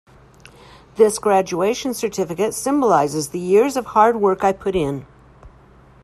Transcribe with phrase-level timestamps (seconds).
[0.95, 5.05] This graduation certificate symbolizes the years of hard work I put in.